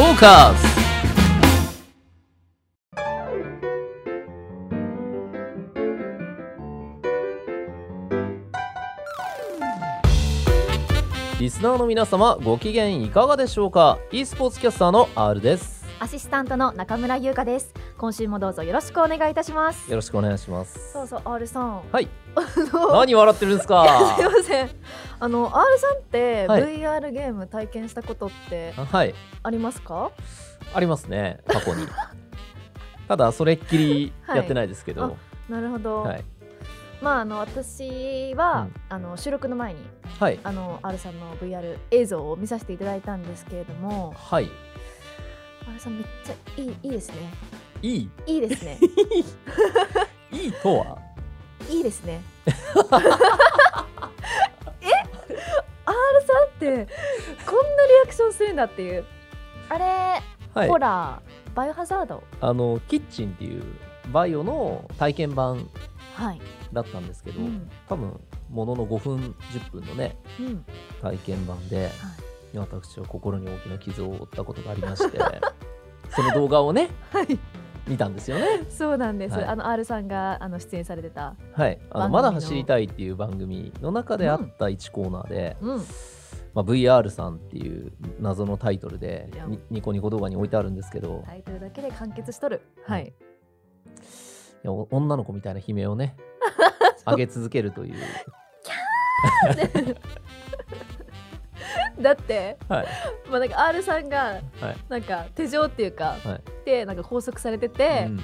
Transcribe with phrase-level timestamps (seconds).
[0.00, 0.80] フォーカス
[11.38, 15.79] リスナーの皆様ご機嫌いかがでしょうか？e スポーツキャスターの R です。
[16.02, 17.74] アシスタントの中村優香です。
[17.98, 19.90] 今週もどうぞよろしくお願いいたします。
[19.90, 20.92] よろしくお願いします。
[20.92, 21.82] そうそう R さん。
[21.92, 22.08] はい。
[22.92, 23.84] 何笑ってるんですか？
[24.16, 24.70] すいません。
[25.20, 26.62] あの R さんってはい。
[26.78, 29.14] VR ゲーム体験したことってあはい。
[29.42, 30.10] ありますか、
[30.74, 31.86] ありますね過去に。
[33.06, 35.12] ただそれっきりやってないですけど、はい
[35.52, 36.24] なるほど、はい。
[37.02, 38.74] まああの私は、うん。
[38.88, 39.80] あの収録の前に
[40.18, 40.40] はい。
[40.44, 44.48] あの R さんの VR 映像を見させていただいたんですけれどもはい
[45.70, 47.32] R さんめっちゃいいいいですね。
[47.82, 48.10] いい？
[48.26, 48.78] いいですね。
[50.32, 50.98] いいとは？
[51.68, 52.22] いいですね。
[52.46, 52.56] え？R
[56.26, 56.88] さんってこんなリ
[58.04, 59.04] アクションするんだっていう。
[59.68, 60.22] あれ、
[60.54, 60.68] はい。
[60.68, 61.54] ホラー？
[61.54, 62.22] バイオハザード？
[62.40, 63.62] あのキッチンっていう
[64.12, 65.68] バイオの体験版
[66.14, 66.40] はい、
[66.72, 67.70] だったんですけど、うん。
[67.88, 70.64] 多分ものの5分10分のねうん、
[71.00, 71.90] 体験版で、
[72.54, 75.18] 私は心に大きな傷を負ったことがありまして
[76.20, 77.38] その動画をね はい、
[77.88, 78.66] 見たんですよね。
[78.68, 79.44] そうなんです、はい。
[79.46, 81.78] あの R さんがあの出演されてたはい。
[81.90, 85.78] あのまだ走りたいっていう番組の中であった1コーナーで、うん。
[86.52, 89.30] まあ、VR さんっていう謎のタイトルで
[89.70, 92.60] ニコニコ動画に置いてあるんですけど、タイトルだけで完結しとる。
[92.84, 93.04] はい。
[93.06, 93.12] い
[94.64, 96.16] やお女の子みたいな悲鳴をね
[97.06, 97.94] 上げ続けるという、
[102.02, 102.86] だって、はい。
[103.30, 104.76] まあなんか R さんがはい。
[104.88, 106.42] なんか手錠っていうか、はい。
[106.64, 108.20] でなんか拘束されてて、うん。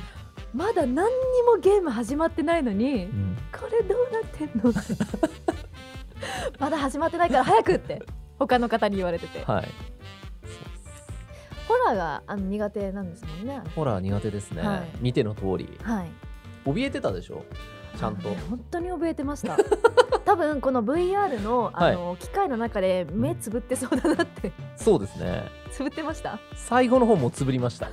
[0.55, 3.36] まだ何にもゲーム始まってないのに、うん。
[3.52, 4.72] これどうなってんの？
[6.58, 8.02] まだ始まってないから早くって
[8.38, 9.69] 他の方に言われてて、はい。
[11.69, 13.60] ホラーがあの苦手なんですもんね。
[13.74, 14.88] ホラー苦手ですね、はい。
[15.00, 15.78] 見ての通り。
[15.82, 16.10] はい。
[16.64, 17.44] 怯えてたでしょ？
[17.98, 18.28] ちゃんと。
[18.31, 19.56] ね本当に怯えてました
[20.26, 24.53] 多分この VR のあの、機械の中で目つぶってそうだなって。
[24.76, 25.44] そうですね。
[25.70, 26.41] つぶってました？
[26.56, 27.88] 最後の方もつぶりました。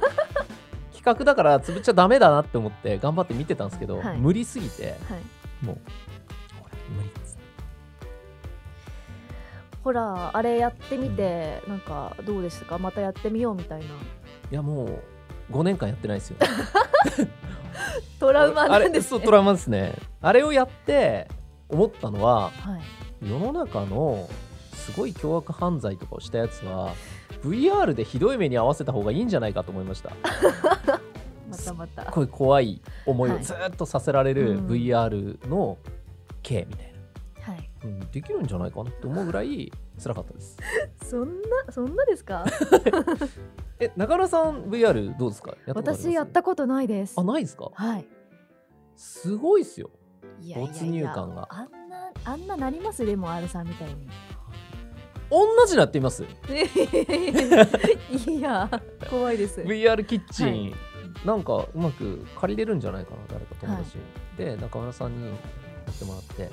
[0.92, 4.18] 企画だからつぶっちゃダメだなって思って頑張って見てたんですけど、はい。
[4.18, 5.66] 無理すぎてはい。
[5.66, 5.78] もう
[6.96, 7.44] 無理っつって。
[9.84, 12.80] ホラーあれやってみてなんかどうでしたか？
[12.80, 13.86] またやってみようみたいな。
[13.86, 13.90] い
[14.50, 15.00] やもう
[15.52, 16.48] 5年間やってないですよ、ね、
[18.20, 19.10] トラウマあれなんですね。
[19.10, 19.94] そうトラウマですね。
[20.22, 21.28] あれをやって
[21.70, 22.78] 思ったのはは
[23.22, 23.30] い。
[23.30, 24.28] 世の中の
[24.74, 26.94] すごい凶悪犯罪とかをしたやつは
[27.44, 30.12] VR でひどい目に遭わせた方がいいんじゃないかと思いました。
[31.50, 32.04] またまた。
[32.04, 33.44] すっごい怖い思いをはい。
[33.44, 34.68] ずっとさせられるうん。
[34.68, 35.78] VR の
[36.42, 36.94] 刑みたい
[37.48, 37.70] な、はい。
[37.86, 39.72] うんできるんじゃないかなって思うぐらい
[40.02, 40.58] 辛かったです。
[41.06, 42.44] そんなそんなですか？
[43.80, 45.56] え中村さん VR どうですか？
[45.74, 47.14] 私やったことないです。
[47.18, 47.70] あないですか？
[47.74, 48.06] はい。
[48.96, 49.90] すごいっすよ
[50.56, 51.48] 没入感が。
[51.52, 53.06] あんなあんななります？
[53.06, 54.08] でも R さんみたいに。
[55.30, 56.24] 同じのやってみます？
[58.28, 58.70] いや
[59.10, 59.62] 怖いです。
[59.62, 60.76] VR キッチン、はい。
[61.26, 64.04] なんかうまく借りれるんじゃないかな誰か友達に、
[64.38, 65.34] で中村さんにや
[65.92, 66.44] ってもらって。
[66.44, 66.52] はい。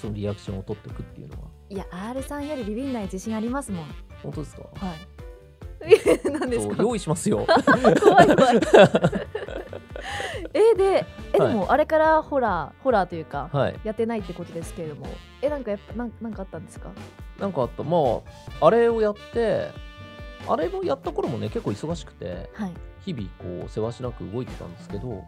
[0.00, 3.86] そのリアクションを取っていくっていうのはいや R さんよりビビんない自信ありますもん。
[4.22, 4.62] 本当ですか？
[4.74, 4.98] はい。
[6.30, 6.76] 何ですか？
[6.82, 7.44] 用意しますよ。
[8.00, 8.60] 怖い怖い
[10.54, 11.54] えでえではい。
[11.54, 13.80] もあれからホラーホラーというかはい。
[13.84, 15.06] やってないってことですけれども。
[15.42, 16.90] えなんかやっぱなんなんかあったんですか？
[17.38, 17.82] なんかあった。
[17.82, 17.96] ま
[18.60, 19.70] ああれをやって
[20.48, 22.72] あれもやった頃もね結構忙しくてはい。
[23.04, 25.22] 日々こうせわしなく動いてたんですけど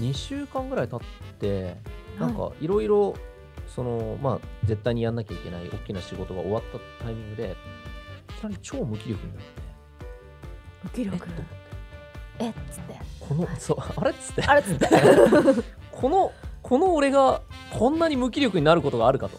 [0.00, 1.00] 2週間ぐらい経っ
[1.38, 1.76] て
[2.18, 3.14] なんかいろいろ
[3.66, 6.62] そのまあ絶対にやんなきゃいけない大きな仕事が終わっ
[6.98, 7.56] たタイミングで
[8.30, 9.52] いきなり超無気力になって。
[10.84, 11.18] 無気力。
[11.18, 11.61] と思って
[12.42, 13.00] えっつって。
[13.20, 14.42] このそうあれっつって。
[14.42, 14.88] あれっつって。
[15.92, 16.32] この
[16.62, 19.38] この俺がこんなに無気力になることがあるかと。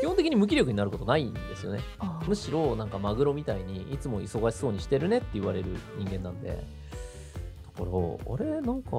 [0.00, 1.80] 基本的に無気力になることないんですよね。
[1.98, 5.68] あむしろなんかマグロみたいにいつも忙しそうにしてるねって言われる
[5.98, 6.48] 人間なんで。
[6.48, 8.90] だからあれなんか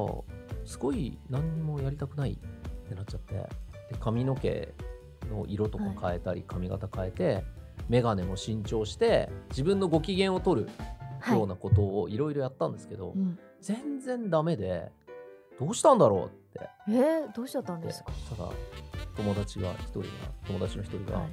[0.65, 3.33] すごい何にもやりたくないってなっちゃって。
[3.33, 4.73] で髪の毛
[5.29, 7.43] の色とか変えたり髪型変えて
[7.89, 13.37] 眼鏡も新調して自分のご機嫌を取るはいようなことをいろいろやったんですけど、うん。
[13.61, 14.91] 全然ダメで
[15.59, 16.69] どうしたんだろうって。
[16.89, 18.11] えー、どうしちゃったんですか？
[18.35, 18.49] ただ
[19.15, 20.05] 友達が一人が
[20.47, 21.29] 友達の一人が、はい。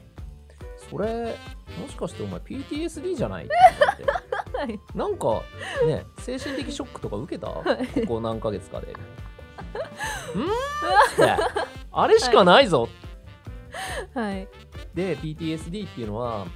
[0.90, 1.34] それ
[1.80, 3.44] もしかしてお前 PTSD じゃない？
[3.44, 4.04] って言って。
[4.58, 4.80] はい。
[4.94, 5.42] なんか
[5.86, 7.46] ね精神的ショックとか受けた？
[7.48, 7.64] こ
[7.96, 8.06] い。
[8.06, 8.88] こ何ヶ月かで。
[8.92, 8.94] ん？
[8.94, 8.96] ーっ
[11.38, 11.42] て。
[11.90, 12.88] あれしかないぞ、
[14.14, 14.48] はい。
[14.94, 16.46] で PTSD っていうのはあの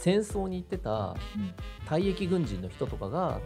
[0.00, 1.14] 戦争に行ってた
[1.86, 3.38] 退役軍人の人とかが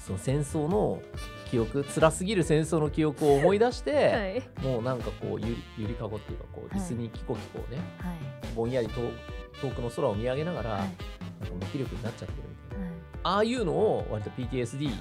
[0.00, 1.00] その戦争の
[1.48, 4.66] 記憶辛すぎる戦争の記憶を思い出して、はい。
[4.66, 6.84] もうなんかこうゆりゆりかごっていうかこうはい。
[6.84, 8.54] 椅子にキコキコね、はい。
[8.56, 9.00] ぼんやり遠
[9.60, 10.80] 遠くの空を見上げながら、はい。
[10.80, 10.96] なんか
[11.60, 12.84] 無気力になっちゃってるみたいな。
[12.86, 12.94] はい。
[13.22, 14.96] ああいうのを割と PTSD のこ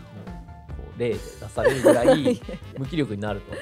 [0.96, 2.42] う例で出されるぐらい。
[2.78, 3.52] 無気力になると。
[3.52, 3.60] はい。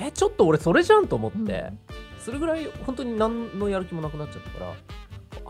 [0.00, 1.78] えちょっと俺それじゃんと思って、うん。
[2.18, 4.74] それぐらい本当に何のやる気もなくなっちゃったから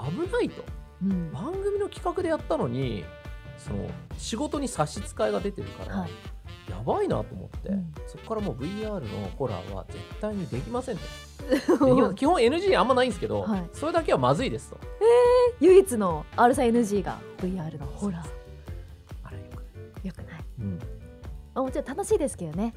[0.05, 0.65] 危ないと。
[1.03, 1.33] うん。
[1.33, 3.05] 番組の企画でやったのに
[3.59, 6.11] その仕事に差し支えが出てるから、はい。
[6.71, 7.95] やばいなと思って、うん。
[8.07, 11.03] そこからもう VR のホラーは絶対にできませんと。
[12.15, 13.69] 基本 NG あんまないんですけど、はい。
[13.73, 14.79] それだけはまずいですと。
[15.61, 18.29] 唯一の R さん NG が VR のホラー。
[19.25, 19.45] あれよ
[20.03, 20.45] くよくない。
[20.61, 20.79] うん。
[21.55, 22.75] あもちろん楽しいですけどね。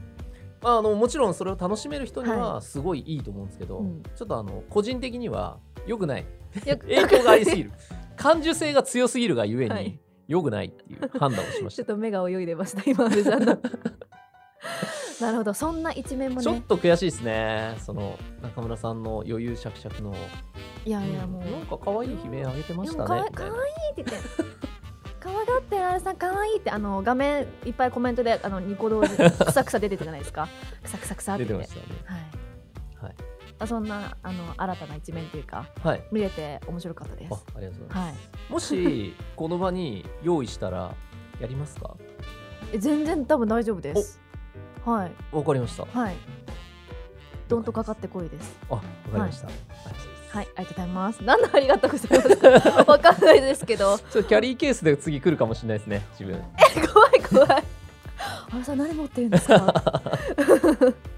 [0.61, 4.03] まあ、あのもちろんそれを楽しめる人にははすごいいいと思うんですけど、うん。
[4.15, 6.25] ちょっとあの個人的には良くない。
[6.65, 7.71] 影響がありすぎる。
[8.17, 9.85] 感受性が強すぎるがゆえはい。
[9.85, 13.57] に良くないっていう判断をしましちょったと目が泳いでました今 R さんの。
[15.19, 15.53] なるほど。
[15.53, 17.75] そんな一面もちょっねと悔しいですね。
[17.79, 20.15] その中村さんの余裕しゃくしゃくの。
[20.85, 21.51] いやいやもう。
[21.51, 23.29] なんか可愛い悲鳴あげてましたねかわいいっ
[23.95, 24.13] て言って。
[25.19, 30.47] 可愛がってる R さん可愛いってあの画面いっぱいコメントであのニコ動でくさくさ出てたじゃないですか。
[30.81, 31.43] くさくさくさって。
[31.43, 31.81] 出てましたね。
[32.05, 32.50] はい
[33.67, 36.03] そんなあの新たな一面というかはい。
[36.11, 37.33] 見れて面白かったです。
[37.33, 38.19] あありがとうございます、は
[38.49, 38.51] い。
[38.51, 40.93] もし この場に用意したら
[41.39, 41.95] やりますか？
[42.73, 44.19] え全然多分大丈夫です。
[44.85, 45.11] はい。
[45.35, 45.85] わかりました。
[45.85, 46.15] はい。
[47.47, 48.57] どんとかかってこいです。
[48.69, 51.23] あわかりました、ありがとうございはいありがとうございます。
[51.23, 52.67] 何のありがとうございます？
[52.89, 53.97] わかんないですけど。
[53.99, 56.41] ちょキャリーケースで次来るかもしれないですね自分。
[56.93, 57.63] 怖い怖い。
[58.53, 59.73] あれさん何持ってるんですか？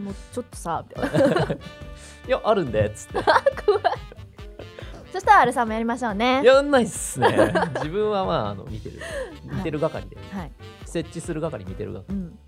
[0.00, 1.42] もうちょっとさみたいな。
[2.26, 3.12] いやあるんでっつって。
[3.64, 3.82] 怖い。
[5.12, 6.42] そしたらあれさんもやりましょうね。
[6.44, 7.28] やんないっすね。
[7.76, 9.00] 自分はまああの見てる。
[9.44, 10.52] 見てる係で、はい。
[10.86, 12.04] 設置する係見てる係。
[12.10, 12.38] うん。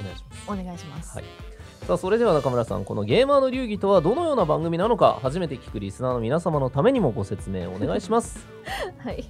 [0.00, 0.50] お願いします。
[0.50, 1.18] お願いします。
[1.18, 1.51] はい
[1.86, 8.46] さあそれでは中村さんこのゲーマーの流儀とはどのような番組なのか初めて聞くリスナーの皆様のためにもご説明お願いします。
[9.02, 9.24] はい、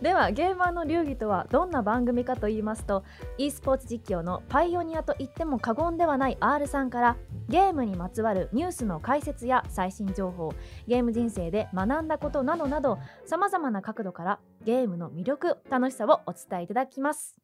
[0.00, 3.04] ではゲーマーの流儀とはどんな番組かと言いますと
[3.36, 7.16] e スポーツ実況のパイオニアと言っても過言ではない R さんから
[7.50, 10.54] ゲームにまつわるニュースの解説や最新情報
[10.86, 17.36] ゲーム人生で学んだことなどなどさまざまな角度からゲームの魅力楽しさをお伝えいただきます。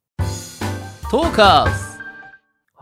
[1.10, 1.93] トーカーズ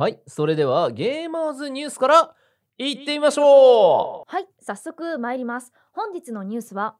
[0.02, 2.34] はいそれではゲーマーズニュースから
[2.76, 5.72] いってみましょはい早速参ります。
[5.92, 6.96] 本日のニュースは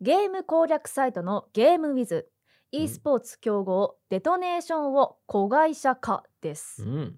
[0.00, 2.28] ゲーム攻略サイトのゲームウィズ
[2.70, 6.84] e スポーツ競合デトネーションを子会社化です。
[6.84, 7.16] う、うん、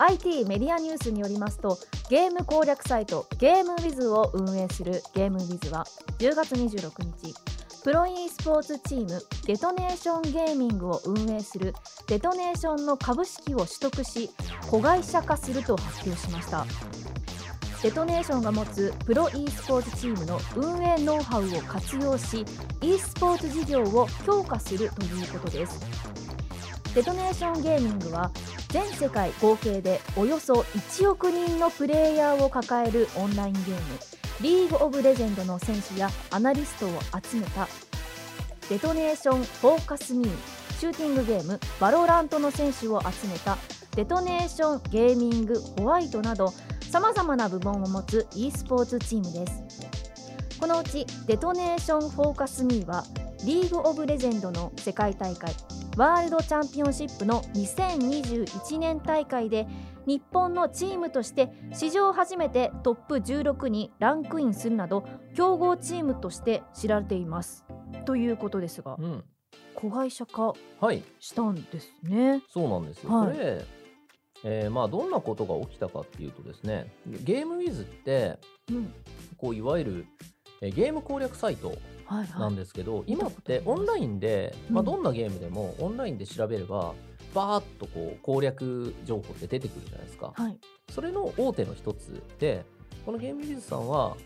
[0.00, 1.78] IT メディアニュースによりますと
[2.10, 5.84] ゲーム攻略サイトゲームウィズを運営するゲームウィズは
[6.18, 7.32] 10月26日
[7.84, 11.74] プロ e スポーツチームデトネーションゲーミングを運営する
[12.08, 14.30] デトネーションの株式を取得し
[14.68, 16.66] 子会社化すると発表しました。
[17.82, 22.44] デトネーションが持つプロ e スポーツチームの運営ノウハウを活用し
[22.82, 25.80] e スポーツ事業を強化するということです。
[26.94, 28.32] デトネーションゲーミングは
[28.70, 34.17] 全世界合計でおよそ1億人のプレイヤーを抱えるオンラインゲーム。
[34.40, 36.90] リーグオブレジェンドの選手やアナリストを
[37.28, 37.68] 集めた。
[38.68, 40.30] デトネーションフォーカスミー。
[40.78, 43.58] シューティングゲームバロラントの選手を集めた。
[43.96, 46.52] デトネーションゲーミングホワイトなど
[46.88, 49.98] さまざまな部門を持つ e スポーツチームです。
[50.60, 53.04] このうちデトネーションフォーカスミーは
[53.44, 55.52] リーグオブレジェンドの世界大会
[55.96, 59.66] ワールドチャンピオンシップの2021年大会で
[60.08, 67.66] 日本のチームとして史上初めてトップ16にランクインするなど強豪チームとして知られています。
[68.06, 69.24] ということですがうん、
[69.74, 71.02] 子会社化はい。
[71.20, 72.40] したんですね。
[72.50, 73.32] そうなんですよ、はい。
[73.34, 73.64] これ、
[74.44, 76.90] えーまあどんなことが起きたかっていうとですね
[77.24, 78.38] ゲームウィズって
[78.70, 78.94] うん。
[79.36, 80.06] こういわゆる、
[80.62, 81.74] えーゲーム攻略サイト
[82.06, 82.40] はいはい。
[82.40, 83.66] なんですけど、見た今っことあります。
[83.66, 84.86] てオンラインで、まあ、うん。
[84.86, 86.94] どんなゲームでもオンラインで調べれば
[87.34, 90.58] バーッとこう攻略情報って出てくるじゃないですか、はい。
[90.90, 92.64] それの大手の一つで
[93.04, 94.16] このゲームビズさんは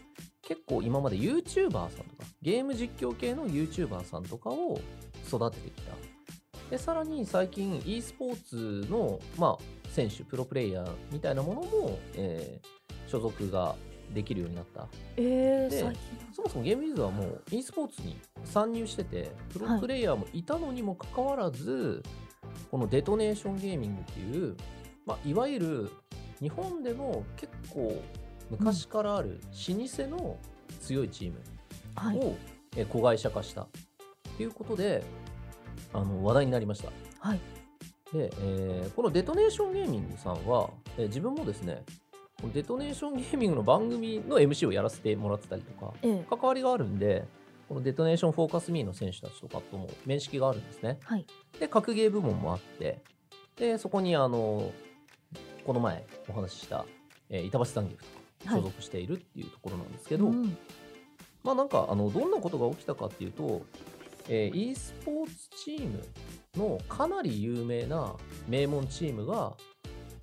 [0.43, 4.81] 結構今まで YouTuber さんとかゲーム実況系の YouTuber さんとかを
[5.27, 5.93] 育ててきた。
[6.71, 12.83] でさらに最近 e スポーツの、まあ、選手プロプレイヤーみたいなものも、えー
[13.13, 13.77] 所属が
[14.15, 14.89] できるようになった。
[15.19, 15.81] えー、で
[16.33, 22.03] そもそもゲームビズはもう e スポーツに参入しててプロプレイヤーもいたのにもかかわらず、
[22.73, 24.57] このデトネーションゲーミングっていう、
[25.05, 25.91] まあ、いわゆる
[26.41, 28.03] 日本でも結構
[28.51, 29.39] 昔からある
[29.69, 30.39] 老舗の
[30.81, 31.41] 強いチーム
[31.95, 32.17] はい。
[32.19, 32.35] を、
[32.75, 33.67] えー子会社化した
[34.39, 35.05] ということで
[35.93, 36.91] あの話題になりました。
[37.21, 37.41] はい。
[38.11, 41.83] で、えーこのデトネーションゲーミングさんは、えー自分もですね
[42.41, 46.25] このデトネーションゲーミングの番組の MC をやらせてもらってたりとかええ。
[46.31, 47.27] 関わりがあるんで
[47.73, 50.99] このデトネーションフォーカスミーの選手たちとかとも面識があるんですね。
[51.05, 51.25] はい。
[51.59, 53.01] で格ゲー部門もあって
[53.57, 54.71] でそこにあの
[55.65, 56.85] この前お話しした、
[57.31, 58.11] えー板橋産業とか
[58.45, 58.61] はい。
[58.61, 60.55] 所属しているっていうところなんですけど、うん。
[61.43, 63.63] まあなんかあのどんなことが起きたかっていうと、
[64.29, 66.05] えー e スポーツチーム
[66.59, 68.15] のかなり有名な
[68.49, 69.55] 名門チームが、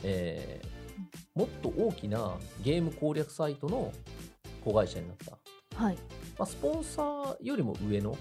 [0.04, 0.80] えー
[1.34, 3.92] もっと大きなゲーム攻略サイトの
[4.64, 5.39] 子会社になった、
[5.84, 5.96] はい
[6.38, 8.12] まあ、スポンサーよりも上の、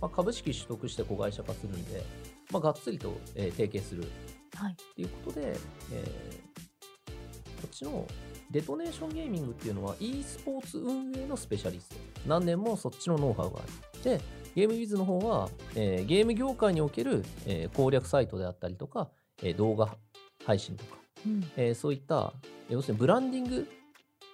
[0.00, 2.04] まあ、株式取得して子会社化するんで、
[2.52, 4.04] まあ、がっつりと、えー提携する
[4.54, 5.56] はいっていうことで、
[5.92, 6.58] えー
[7.60, 8.06] こっちの
[8.52, 11.96] デトネーションゲーミングっていうのは e スポーツ運営のスペシャリスト。
[12.24, 14.02] 何年もそっちのノウハウがある。
[14.04, 14.20] で、
[14.54, 19.10] ゲームウィズの方は、えーゲーム業界における、えー攻略サイトであったりとか、
[19.42, 19.96] えー動画
[20.46, 22.32] 配信とか、うんえーそういった、
[22.68, 23.68] えー要するにブランディング、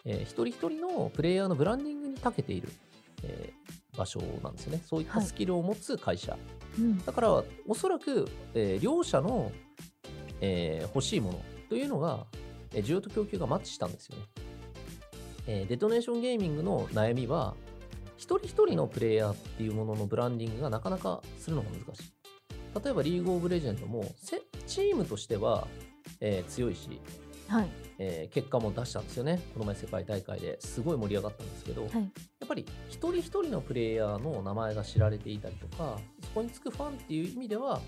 [0.04, 1.93] えー一人一人のプレイヤーのブランディングに
[2.24, 2.68] 長けている、
[3.22, 4.82] えー場所なんですよね。
[4.84, 6.36] そういったはいスキルを持つ会社。
[6.76, 9.52] うんだから、おそらく、えー両者の、
[10.40, 12.26] えー欲しいものというのが、
[12.72, 14.24] えー需要と供給がマッチしたんですよね。
[15.46, 17.54] えーデトネーションゲーミングの悩みは、
[18.16, 22.12] 一人一人のプレイヤーっていうもののブランディングがなかなかするのが難しい。
[22.84, 25.68] 例えば、リーグオブレジェンドも、せチームとしては、
[26.20, 26.88] えー強いし、
[27.48, 29.40] はいえー結果も出したんですよね。
[29.52, 37.80] この前世界大会ですごい盛り上がったんですけど、はいやっぱり一人一人のプレイヤーの名前が知られていたりとか、そこにつくファンっていう意味では、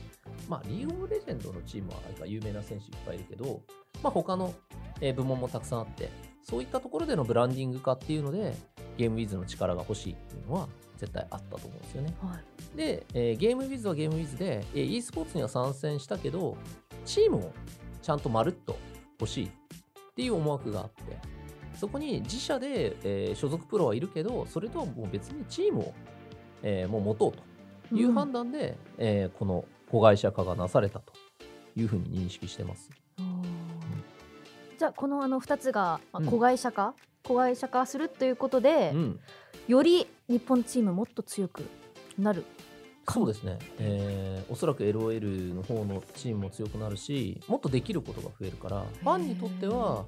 [0.49, 3.61] まあ、リーグオブレジェンドのチームはか有名な選手いっぱいいるけど、
[4.03, 4.55] まあ、他の
[5.01, 6.11] えー部門もたくさんあって、
[6.43, 8.55] そういったところでのブランディング化っていうので、
[8.97, 12.15] ゲームウィズの力が欲しいっていうのは絶対あったと思うんですよね。
[12.23, 16.57] はいで、えーゲームウィズはゲームウィズで、えー e スポーツには参戦したけど、
[17.05, 17.53] チームを
[18.01, 18.79] ちゃんとまるっと
[19.21, 19.47] 欲しい。
[19.47, 19.49] っ
[20.15, 21.03] ていう思惑があって、
[21.77, 25.95] そこに自社で、えー所属プロはいるけど、それとはもう別にチームを、
[26.63, 27.43] えーもう持とうと。
[27.95, 31.13] いう判断で、えーこの子会社化がなされたと
[31.77, 32.91] いうふうに認識してます。
[34.79, 36.27] じゃあこのあの2つが、まあうん。
[36.27, 39.21] 子会社化、子会社化するということで、うん、
[39.69, 41.65] より日本チームもっと強く
[42.19, 42.45] なる
[43.09, 50.05] そうですね、えーおそらく LOL の方のチームも強くなるし、もっとできることが増えるから、ファンにとっては、は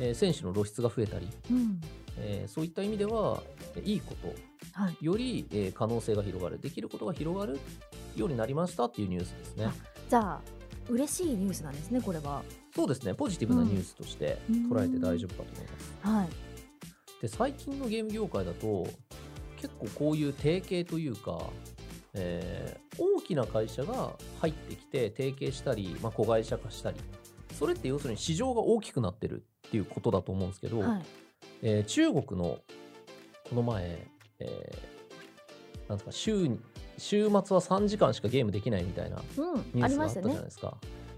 [0.00, 1.80] えー選手の露出が増えたり、うん。
[2.16, 3.42] えーそういった意味では、
[3.76, 4.34] えーいいこと、
[4.72, 7.58] はい、より、えー可能性が広がる、できることが広がる
[8.16, 9.66] ようになりましたっていうニュースですね。
[9.66, 9.72] あ。
[10.08, 10.40] じゃあ
[10.88, 12.42] 嬉しいニュースなんですねこれは。
[12.74, 14.70] そうですね、ポジティブなニュースとしてうん。
[14.70, 15.94] 捉えて大丈夫かと思います。
[16.02, 16.28] はい。
[17.22, 18.86] で、最近のゲーム業界だと、
[19.60, 21.50] 結構こういう提携というか、
[22.18, 26.96] えー大きな会社が入ってきて提携したり、まあ、子会社化したり、
[27.56, 31.02] それって要するに市場が大きくなってるっていうことだと思うんですけど、はい。
[31.62, 32.58] えー中国の
[33.48, 34.06] この前、
[34.40, 36.58] えーなんですか週に
[36.98, 40.76] 週末は3時間しかゲームできないみたいなうんニュースがあったじゃないですか。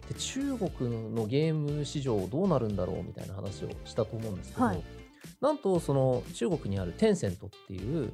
[0.08, 4.82] で中国のゲーム市場どうなるんだろうみたいな話をしたと思うんですけど、はい。
[5.40, 8.12] なんとその中国にあるテンセントっていう、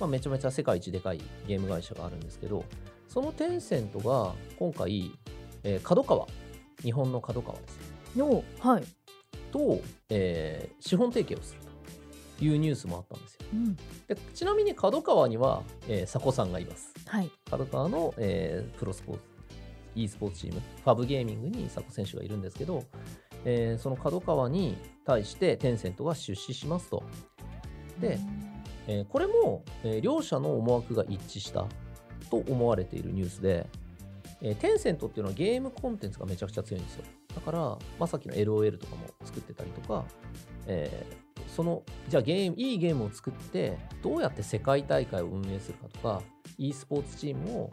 [0.00, 2.64] まあ、めちゃめちゃ世界一でかいゲーム会社があるんですけど
[3.08, 5.12] そのテンセントが今回、
[5.64, 6.26] えー角川
[6.82, 7.78] 日本の角川です
[8.14, 8.84] ねおはい、
[9.50, 11.60] と、えー資本提携をする
[12.38, 13.40] というニュースもあったんですよ。
[13.52, 13.76] うん
[14.06, 16.94] でちなみに角川には、えー、佐古さんがいます。
[17.06, 19.22] はい角川の、えープロスポーツ
[19.96, 22.84] e スポーツチームファブゲーミングに佐古選手がいるんですけど、
[23.44, 27.02] えーその角川に対してテンセントが出資しますと。
[28.00, 28.20] で、
[28.88, 31.66] えーこれも、えー両者の思惑が一致した
[32.30, 33.66] と思われているニュースで、
[34.42, 37.04] えーテンセントっていうのはゲームコンテンツがめちゃくちゃ強いんですよ。
[37.34, 40.04] だから、まあ、さっきの LOL とかも作ってたりとか、
[40.66, 46.22] えーその、じゃあゲーム、いいゲームを作って、どうやって世界大会を運営するかとか、
[46.58, 47.70] e スポーツチームを、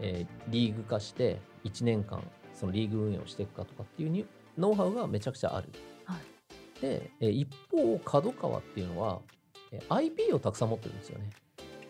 [0.00, 2.22] えーリーグ化して、1年間、
[2.54, 4.26] そのリーグ運営をしていくかとかっていう
[4.58, 5.68] ノウハウがめちゃくちゃある。
[6.04, 9.43] はいで、えー一方、角川っていうのは、えー
[9.88, 11.30] IP をたくさん持ってるんですよね。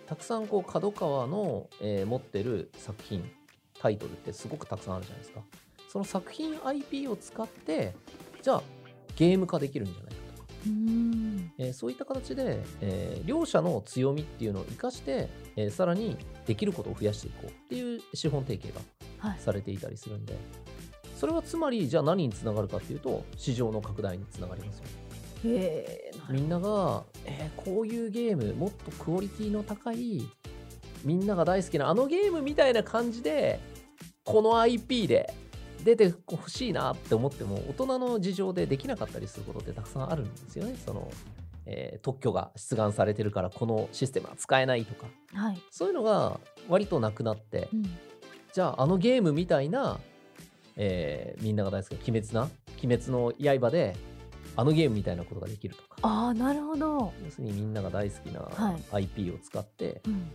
[0.07, 3.31] たくさんこう角川の、えー持ってる作品、
[3.81, 5.41] タイトルってすごくたくさんあるじゃないですか。
[5.89, 7.95] その作品 IP を使って、
[8.43, 8.63] じゃあ
[9.17, 10.49] ゲーム化できるんじゃないかとか、
[11.59, 20.37] えーそういった形で、えー両者の強みっていうのを生かして、えーさらにできることを増やしていこうっていう資本提携がはいされていたりするんで、
[21.17, 24.91] それはつまりじゃあ何につながるかっていうと市場の拡大につながりますよね。
[26.31, 30.23] みんながえーこういうゲームもっとクオリティの高い
[31.05, 33.61] みんなが大好きなあのゲームみたいな感じで
[34.25, 35.33] この IP で
[35.85, 40.75] 出てほしいなって思っても大人の事情でできなかったりすることってたくさんあるんですよね。
[40.83, 41.11] その、
[41.67, 47.83] えー特許が出願されてるからこのシステムは使えないとかはい、そういうのが割となくなってうん、
[48.53, 49.99] じゃああのゲームみたいな、
[50.77, 52.49] えーみんなが大好きな鬼滅な？
[52.83, 53.95] 鬼滅の刃で
[54.57, 55.97] あのゲームみたいなことができるとか。
[56.03, 60.31] ああなるほど、要するにみんなが大好きなは IP を使って、うん。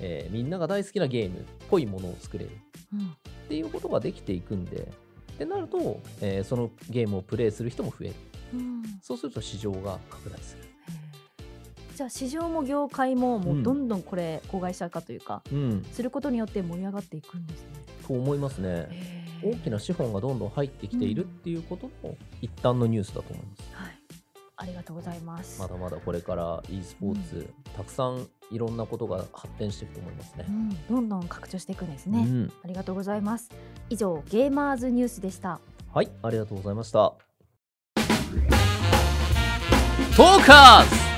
[0.00, 2.50] えーみんなが大好きなゲームっぽいものを作れる。
[2.94, 3.12] うん、っ
[3.48, 4.92] ていうことができていくんで
[5.32, 8.14] ってなると、えーそのゲームをプレイする人も増える。
[8.54, 8.82] うん。
[9.02, 10.64] そうすると市場が拡大する、
[11.94, 17.68] じゃあ市場も業界ももうどんどんこれ子会社化というか、うん、することによって盛り上がっていくんですね。
[18.06, 23.98] と思いますね大きな資本がどんどん入ってきているっていうことの一端のニュースだと思いますはい、
[24.56, 25.60] ありがとうございます。
[25.60, 30.50] まだまだこれから e スポーツ、たくさんいろんなことが発展していくと思いますねう。
[30.50, 32.20] ん、どんどん拡張していくんですね。
[32.20, 33.50] うん、ありがとうございます。
[33.90, 35.60] 以上ゲーマーズニュースでした。
[35.92, 37.14] はい、ありがとうございました。
[40.16, 41.08] トーカーズ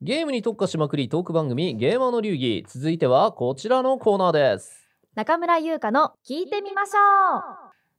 [0.00, 4.81] ゲームに特化しまくりトーク番組ゲーマーの流儀続いてはこちらのコーナーです。
[5.14, 7.42] 中村優香の聞いてみましょう。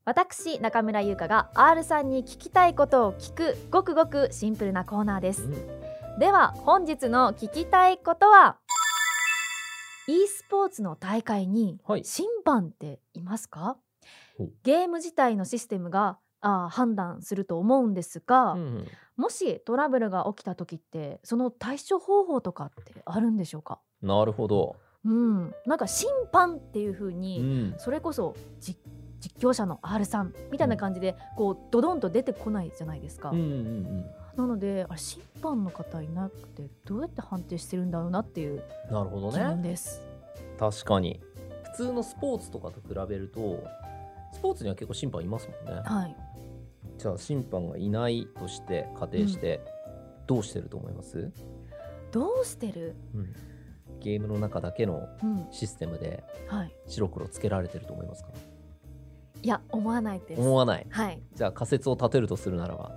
[0.03, 5.48] 私中村優香が R さんに聞きたいことを聞くごくごくシンプルなコーナーです。
[6.20, 8.58] では本日の聞きたいことは
[10.08, 13.77] e スポーツの大会にはい審判っていますか、
[14.39, 23.79] ほうゲーム自体のシステムがあー判断すると思うんですが、うんうんもしトラブルが起きた時ってその対処方法とかってあるんでしょうか？
[24.01, 24.75] なるほど。
[25.05, 28.79] うん、なんか審判っていう風うに、ん、それこそ実
[29.19, 34.05] 実況者の R さんみたいな感じでこうドドンと出てこないじゃないですか、うんうんうん
[34.36, 39.62] なのであれ審判の方いなくてどうやって判定してるんだろうなっていうなるほどね。
[39.62, 40.01] です、
[40.57, 41.22] 確かに。
[41.65, 43.63] 普通のスポーツとかと比べると、
[44.31, 45.83] スポーツには結構審判いますもんね。
[45.85, 46.16] はい。
[46.98, 49.61] じゃあ審判がいないとして仮定して、
[50.25, 51.31] どうしてると思います、
[52.11, 52.96] どうしてる？
[53.13, 53.35] うん、
[54.03, 55.48] ゲームの中だけのうん。
[55.51, 56.75] システムではい。
[56.87, 58.29] 白黒つけられてると思いますか？
[59.42, 60.42] いや思わないです。
[60.42, 60.85] 思わない。
[60.89, 61.22] はい。
[61.33, 62.92] じゃあ仮説を立てるとするならば？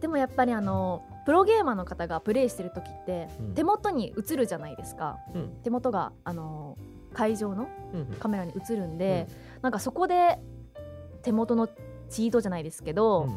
[0.00, 3.54] でもやっぱりあのプロゲーマーの方がプレイしてる時って、うん。
[3.54, 5.18] 手元に映るじゃないですか。
[5.34, 5.48] うん。
[5.62, 6.76] 手元があの
[7.14, 8.06] 会場のうんうん。
[8.18, 9.26] カメラに映るんで、
[9.62, 10.38] なんかそこで
[11.22, 11.68] 手元の
[12.08, 13.28] チートじゃないですけど、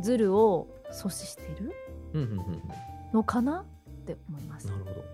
[0.00, 1.74] ズルを阻止してる
[2.14, 2.62] うんうんうんうん。
[3.12, 3.64] のかな？
[4.12, 4.66] って思います。
[4.68, 4.78] な。
[4.78, 5.04] るほど。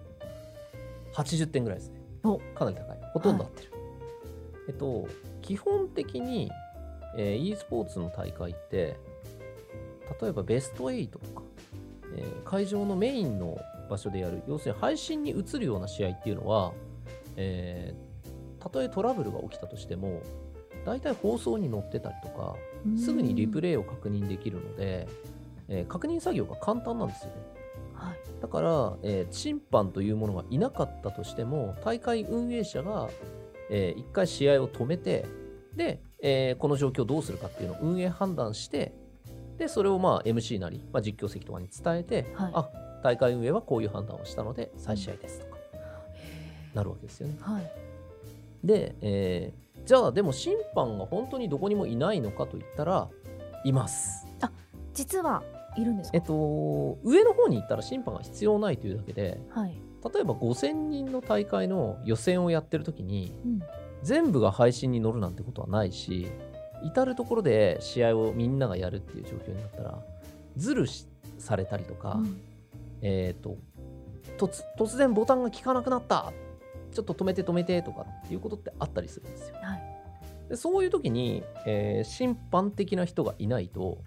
[1.15, 2.01] 80点ぐらいですね。
[2.25, 2.39] お。
[2.55, 2.99] かなり高い。
[3.13, 3.73] ほとんど合ってる、
[4.69, 5.09] えっと
[5.41, 6.51] 基本的に、
[7.17, 8.97] えー e スポーツの大会って
[10.21, 11.43] 例えばベスト8とか、
[12.17, 13.59] えー会場のメインの
[13.91, 16.73] 場所でやる要するに配信に映るような試合っていうのは、
[17.37, 18.13] えー
[18.63, 20.23] たとえトラブルが起きたとしても
[20.87, 22.55] 大体放送に載ってたりとか
[22.97, 25.09] すぐにリプレレイを確認できるので、
[25.69, 27.37] えー確認作業が簡単なんですよね。
[27.57, 27.62] イ、
[28.03, 33.09] はい、だから、えー審判というものがいなかったとしても大会運営者が、
[33.71, 35.27] えー一回試合を止めて
[35.77, 38.93] で、えーこの状況をどうするかっていうのを運営判断して
[39.59, 42.53] でそれをまあ MC なり、まあ、実況席とかに伝えて、はい。
[42.55, 42.69] あ
[43.03, 45.57] 大会運営はこういう判断をしたので再試合ですとか、
[46.73, 47.37] なるわけですよね。
[47.41, 47.71] はい、
[48.65, 53.09] で、えーじゃあでも審判が本当にどこにもいないのかといったら
[53.65, 54.27] います。
[54.95, 55.43] 実は
[55.77, 59.79] いるんですか、えっと上の方に行ったら審判が必要ないというだけではい、
[60.13, 63.63] 例えば5000人の大会の予選をやってる時にうん、
[64.03, 66.29] 全部が配信に乗るなんてことはないし
[66.83, 69.99] 至る所で試合をみんながやるっていう状況になったら
[70.57, 71.07] ズルし
[71.39, 72.41] されたりとか、うん。
[73.01, 73.57] えっ、と
[74.39, 76.33] 突突然ボタンが効かなくなった
[76.93, 79.57] ちょっと止めて止めてとかっていうことってあったりするんですよ。
[79.63, 79.83] はい、
[80.51, 83.99] でそういう時に、えー審判的な人がいないと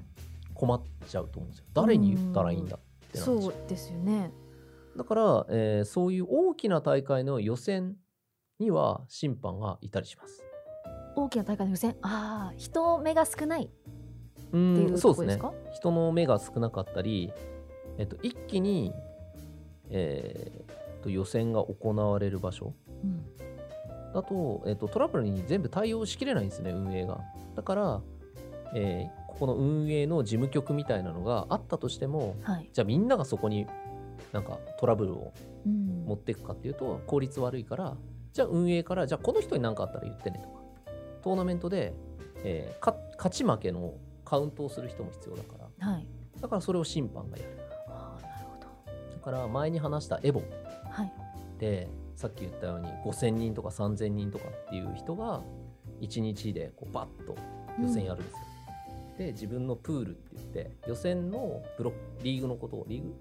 [0.55, 1.65] 困っちゃうと思うんですよ。
[1.73, 2.79] 誰に言ったらいいんだっ
[3.11, 4.31] てなるんですよそうですよね。
[4.97, 7.95] だから、えーそういう大きな大会の予選
[8.59, 10.43] には審判がいたりします。
[11.15, 13.69] 大きな大会の予選、ああ、人目が少ない。
[13.69, 15.41] うっていうん、そうですね。
[15.73, 17.31] 人の目が少なかったり、
[17.97, 18.93] えっと、一気に、
[19.89, 23.23] えーと予選が行われる場所うん、
[24.11, 27.21] だと、えっと、トラブルに全部対応しきれないんですね、運営が。
[27.55, 28.01] だから、
[28.73, 33.67] えーここの運営の事務局みたいなのがあったとしても、はい、じゃあみんながそこに
[34.31, 35.33] なんかトラブルを
[35.65, 37.97] うん、持っていくかっていうと効率悪いから
[38.33, 40.55] じゃあ運営からじゃあこの人に何かあったら言ってねとか。
[41.23, 41.95] トーナメントで、
[42.43, 45.87] えーか勝ち負けのカウントをする人も必要だから。
[45.87, 46.07] はい、
[46.39, 47.49] だからそれを審判がやる。
[47.87, 49.15] ああなるほど。
[49.15, 50.43] だから前に話したエボ
[50.91, 51.13] はい。
[51.57, 55.41] でさっき言ったように5000人とか3000人とかっていう人が
[56.01, 57.35] 1日でこうバッと
[57.81, 58.39] 予選やるんですよ、
[59.17, 63.13] で自分のプールって言って予選のブロリーグのことをリーグ？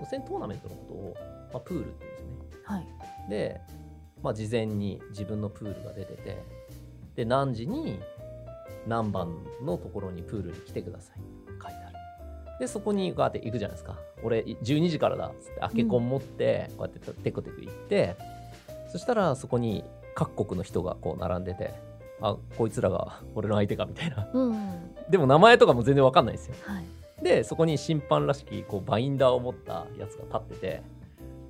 [0.00, 1.14] 予選トーナメントのことを、
[1.52, 2.86] まあ、プールって言うんですよね。
[3.18, 3.30] はい。
[3.30, 3.60] で、
[4.22, 6.44] まあ、事前に自分のプールが出てて
[7.16, 8.00] で何時に
[8.86, 9.34] 何番
[9.64, 11.16] のところにプールに来てください
[11.62, 11.96] 書いてある。
[12.60, 13.96] でそこにこうやって行くじゃないですか。
[14.22, 18.16] 俺12時からだっつって開けコン持ってこうやってテコテコ行って、
[18.90, 19.84] そしたらそこに
[20.14, 21.72] 各国の人がこう並んでて
[22.20, 24.28] あこいつらが俺の相手かみたいな。
[24.32, 24.94] うんうん。
[25.08, 26.54] でも名前とかも全然わかんないんですよ。
[26.64, 26.84] はい。
[27.22, 30.82] でそこに審判らしきこうバインダーを持ったやつが立ってて。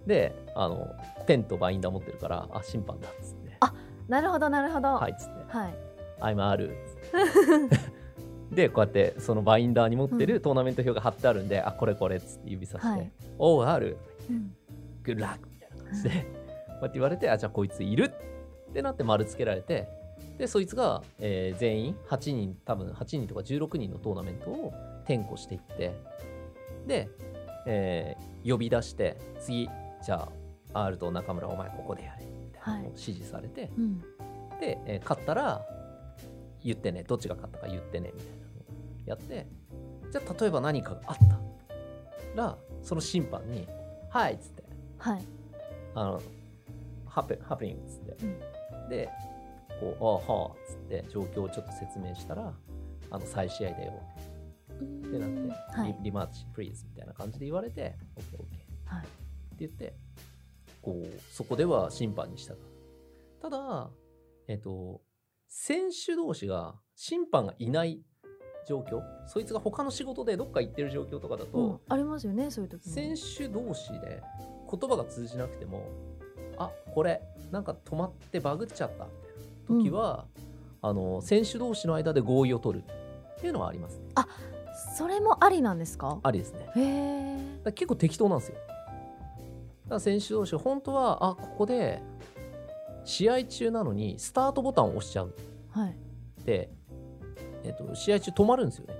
[0.06, 0.88] であの
[1.26, 3.56] ペンとバインダー持ってるからあ審判だっつって。
[3.60, 3.74] あ
[4.08, 4.94] なるほどなるほど。
[4.94, 5.44] はいっつって。
[5.48, 5.74] はい
[6.20, 6.74] 「I'm ある」
[8.50, 13.10] でこうやってそのバインダーに持ってるトーナメント表が貼ってあるんで「あこれこれ」っつって指さして「はい。
[13.38, 13.98] おうある。
[14.30, 14.54] うん。
[15.02, 16.10] グッラック」みたいな感じで。
[16.10, 18.04] こうやって言われて「あじゃあこいついる」
[18.70, 19.88] ってなって丸つけられて
[20.38, 24.72] でそいつが、えー全員8人多分8人とか16人のトーナメントを
[25.04, 25.94] 転校していって
[26.86, 27.08] で、
[27.66, 29.68] えー呼び出して次
[30.02, 30.28] じゃ
[30.72, 34.00] あ R と中村お前ここでやれみたいなのを指示されて、うん。
[34.60, 35.60] で、えー勝ったら
[36.64, 38.54] 言ってねどっちが勝ったか言ってねみたいなのを
[39.06, 39.46] やって
[40.10, 43.66] じゃあ例えば何かがあったらその審判に
[44.10, 44.62] 「はい」っつって。
[44.98, 45.22] はい
[45.94, 46.22] 「あの
[47.06, 48.16] ハプハプニング」っつって、
[48.88, 49.08] で
[49.80, 52.54] こう「ああはあ」っつって状況をちょっと説明したら
[53.10, 53.92] 「あの再試合だよ」
[54.72, 55.92] ってなって、はい。
[55.98, 59.06] リリマッチプリーズみたいな感じで言われて「OKOK」ってはい。
[59.58, 59.94] 言って
[60.80, 62.58] こうそこでは審判に従う
[63.42, 63.90] ただ
[64.46, 65.02] えっ、と
[65.48, 68.02] 選手同士が審判がいない
[68.66, 74.22] 状況そいつが他の仕事でどっか行ってる状況とかだと、うんありますよねそういう時も選手同士で
[74.70, 75.86] 言葉が通じなくても
[76.58, 79.27] あこれなんか止まってバグっちゃったみたいな
[79.68, 80.26] 時は、
[80.80, 84.04] あの選手同士の間で合意を取るっていうのはありますね。
[84.96, 86.18] それもありなんですか？
[86.22, 86.70] ありですね。
[86.76, 88.54] へ結構適当なんですよ。
[88.56, 92.02] だから選手同士、本当は、あ、ここで、
[93.04, 95.34] 試合中なのに、スタートボタンを押しちゃう。
[95.70, 95.96] はい。
[96.44, 96.70] で、
[97.64, 98.94] えっと、試合中止まるんですよね。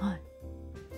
[0.00, 0.22] はい。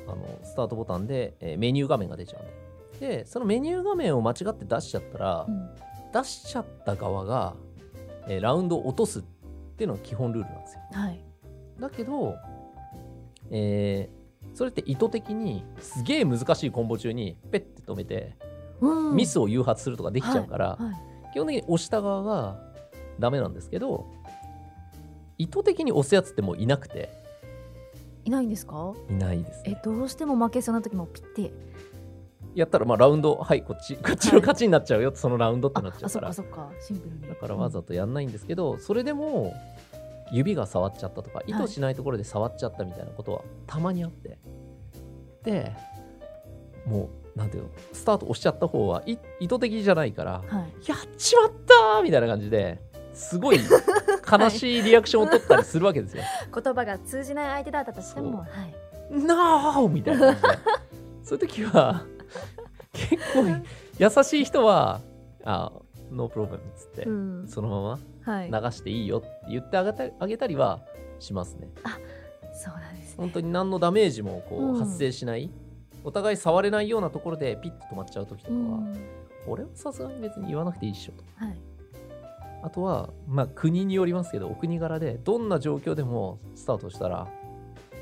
[0.08, 3.06] あの、スタートボタンで、えーメニュー画面が出ちゃうんで。
[3.18, 5.70] で、そのメニュー画面を間違って出しちゃったら、うん。
[6.12, 7.54] 出しちゃった側が、
[8.28, 9.22] えーラウンドを落とすっ
[9.76, 10.80] ていうのが基本ルールなんですよ。
[10.92, 11.24] はい。
[11.80, 12.34] だけど、
[13.50, 18.36] えーそれって意図的にすげえ難しいコンボ中にペッて止めて、
[18.80, 19.16] うん。
[19.16, 20.92] ミスを誘発するとかできちゃうから、は
[21.30, 21.32] い。
[21.32, 22.60] 基本的に押した側が
[23.18, 24.06] ダメなんですけど
[25.38, 27.10] 意図的に押すやつってもういなくて。
[28.24, 28.94] いないんですか？
[29.10, 31.52] いないです、えね、どうしても負けそうな時もピッて
[32.54, 33.62] やったらまあラウンドはい。
[33.62, 36.28] こっち こっちの勝ちになっちゃうよ、そのラウンドってなっちゃうから。
[36.28, 36.70] かそっか。
[36.80, 37.28] シンプルに。
[37.28, 39.54] だからわざとやんないんですけど、それでも
[40.30, 44.38] 指が触っちゃったとか意図しないところで触っちゃったみたいなことはたまにあって、
[45.42, 45.72] で
[46.86, 50.88] もうなんていうのスタート押しちゃった方はい意図的じゃないからはい。
[50.88, 52.80] やっちまったーみたいな感じで
[53.12, 53.60] すごい
[54.30, 56.22] 悲しいリアクションを取ったりするわけですよ。
[56.52, 58.48] 言葉が通じない相手だったとしてもはい。
[59.10, 60.48] ノーみたいな感じで。
[61.22, 62.04] そういう時は
[62.92, 63.64] 結構
[63.98, 65.00] 優しい人は
[65.44, 65.72] あ
[66.10, 67.48] ノープロブレムっつって、うん。
[67.48, 67.68] その
[68.24, 68.50] まはい。
[68.50, 70.80] ま流していいよって言ってあげたあげたりは
[71.18, 71.68] しますね。
[72.52, 73.14] そうなんですね。
[73.18, 74.78] 本当に何のダメージもこう、うん。
[74.78, 75.50] 発生しない。
[76.04, 78.94] お互い触れないようなところでピッと止まっちゃう時とかは、うん。
[79.46, 81.24] これはさすがに別に言わなくていいっしょと。
[81.36, 81.58] はい。
[82.62, 87.28] あとは、まあ、国によりますけど、お国柄で、どんな状況でもスタートしたら、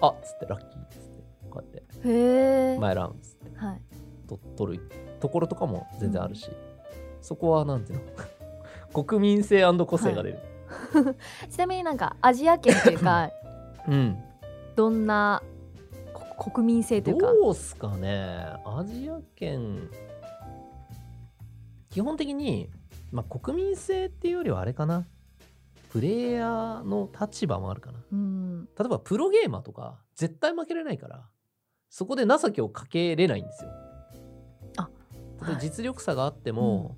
[0.01, 3.83] あっつって、ラッキーっつって、こうやって、へえマイラウンっつって、はい
[4.38, 4.90] と取る
[5.21, 6.51] ところとかも全然あるし、
[7.21, 8.05] そこは、なんていうの、
[9.05, 10.38] 国民性個性が出る。
[11.51, 13.31] ちなみになんかアジア圏というか
[13.88, 14.18] うん。
[14.75, 15.42] どんな
[16.14, 19.90] こ国民性というかどうすかね、アジア圏、
[21.90, 22.71] 基本的に、
[23.11, 25.07] まあ、国民性っていうよりはあれかな、
[25.90, 27.99] プレイヤーの立場もあるかな。
[28.12, 31.29] うん例えばプロゲーマーとか絶対負けれないから
[31.90, 33.71] そこで情けをかけれないんですよ。
[35.61, 36.96] 実力差があっても、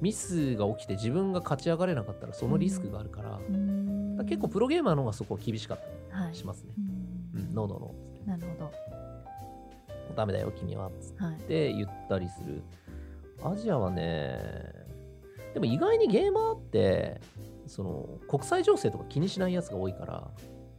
[0.00, 4.16] ミスが起きて自分が勝ち上がれなかったらそのリスクがあるから,、うん。
[4.26, 5.78] 結構プロゲーマーの方がそこ厳しかっ
[6.10, 6.16] た。
[6.18, 6.72] はいりしますね。
[7.34, 8.70] ううんん、ノーノーノーなるほ
[10.16, 11.36] ダメだよ君はつどはい。
[11.36, 12.62] って言ったりする。
[13.42, 14.38] アジアはね
[15.54, 17.20] でも意外にゲーマーって
[17.66, 20.30] その国際情勢とか気にしないやつが多いから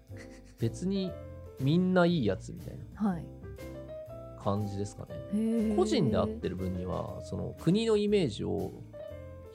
[0.60, 1.12] 別に
[1.60, 3.10] みんないいやつみたいな。
[3.10, 3.25] はい
[4.43, 5.75] 感じですかね。
[5.75, 8.71] 個人で会ってる分にはその国のイメージを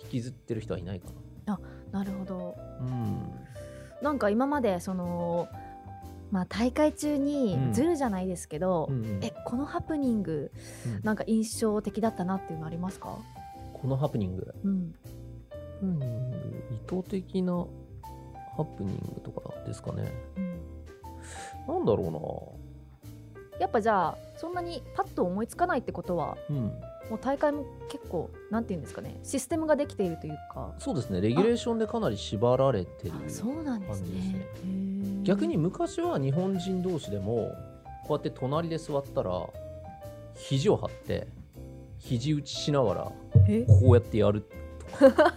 [0.03, 1.09] 引きずってる人はいないか
[1.45, 1.59] な。
[2.05, 2.57] るほど。
[2.81, 3.33] なうん。
[4.03, 5.49] なんか今までその
[6.31, 7.73] まあ大会中にうん。
[7.73, 9.25] ズルじゃないですけど、うんうん。
[9.25, 10.53] えこのハプニング
[10.87, 11.01] うん。
[11.03, 13.19] なんか印象的だったなっていうのありますか、
[13.73, 14.55] このハプニング？
[14.65, 14.95] うん、
[15.51, 16.07] ハプニング
[16.71, 17.67] 意図的な
[18.57, 20.13] ハプニングとかですかね。
[20.37, 21.75] うん。
[21.75, 22.56] なんだろ
[23.59, 26.73] やっぱじゃあそんなにパッと思いつかないってことはうん。
[27.09, 30.75] もう大会も結構なんていうんですかねシステムができているというか。
[30.79, 31.21] そうですね。
[31.21, 34.07] レギュレーションでかなり縛られてるあそうなんですね。
[34.07, 35.23] 感じですね。
[35.23, 37.53] 逆に昔は日本人同士でも
[38.07, 39.49] こうやって隣で座ったら
[40.35, 41.29] 肘を張って
[41.99, 43.13] 肘打ちしながら
[43.49, 43.65] え？
[43.67, 44.43] こうやってやる
[44.99, 45.37] とか。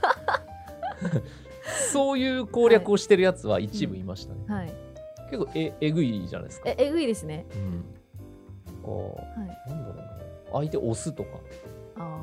[1.91, 4.73] そういう攻略をしてるやつは一部いましたね、はい。
[5.29, 6.69] 結構ええぐいじゃないですか。
[6.69, 7.45] ええぐいですね。
[7.53, 7.81] うん。
[7.81, 7.98] こ
[8.89, 9.13] は
[9.45, 9.61] い。
[9.67, 10.09] うなんだろうな。
[10.51, 11.29] 相手押すとか。
[11.95, 12.21] あ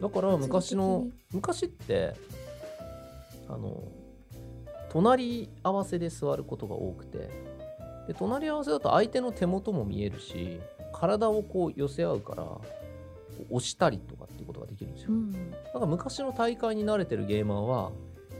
[0.00, 2.14] だから昔の昔って
[3.48, 3.84] あの
[4.90, 7.30] 隣り合わせで座ることが多くて
[8.08, 10.60] で隣り合わせだと相手の手元も見えるし
[10.92, 12.44] 体をこう寄せ合うから
[13.50, 15.80] 押したりとかっていうことができるんですよ、ーうんなん。
[15.80, 17.92] か昔の大会に慣れてるゲーマーは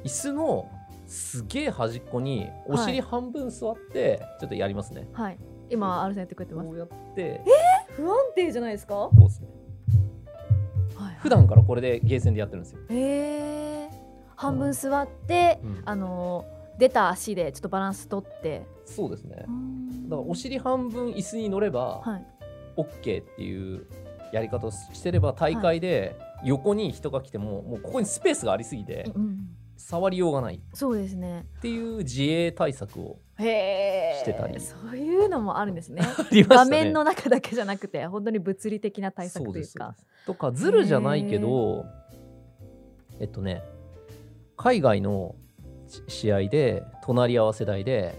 [0.04, 0.70] 椅子の
[1.06, 5.08] すげえ端っこにお尻半分座って、ちょっとやりますね。
[5.12, 5.38] はい
[5.72, 6.68] 今アルさんやってくれてます。
[6.68, 7.40] こうやって。
[7.96, 9.48] 不安定じゃないですか、はこうですね。
[10.90, 11.16] いはい。
[11.20, 13.90] 普段からこれでゲーセンでやってるんですよ、へえ
[14.36, 15.82] 半分座って、うん。
[15.84, 18.66] あのー出た足でちょっとバランス取って。
[18.86, 19.44] そうですね。
[19.46, 20.08] うん。
[20.08, 22.26] だからお尻半分椅子に乗ればはい。
[22.76, 23.86] OK っていう
[24.32, 29.48] やり方をしてれば大会で横に人が来てももうここにスペースがありすぎてうん、
[29.82, 30.60] 触りようがない。
[30.72, 31.46] そうですね。
[31.58, 34.60] っていう自衛対策をしてたり。
[34.60, 36.02] そういうのもあるんですね。
[36.30, 36.44] ね。
[36.44, 39.96] 画面の中だけじゃなくて本当に物理的な対策というか。
[40.24, 41.84] とかズルじゃないけど
[43.18, 43.64] えっとね
[44.56, 45.34] 海外の
[45.88, 48.14] し試合で隣り合わせ台で